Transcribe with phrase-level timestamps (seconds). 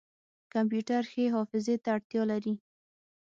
[0.53, 2.53] کمپیوټر ښې حافظې ته اړتیا لري.